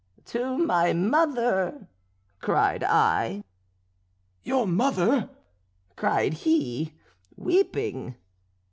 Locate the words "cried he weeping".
5.95-8.15